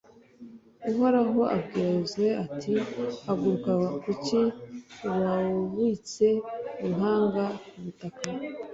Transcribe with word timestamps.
uhoraho 0.89 1.41
abwira 1.55 1.87
yozuwe, 1.97 2.31
ati 2.45 2.71
«haguruka! 3.25 3.71
kuki 4.03 4.39
wubitse 5.05 6.27
uruhanga 6.85 7.43
ku 7.69 7.77
butaka? 7.83 8.27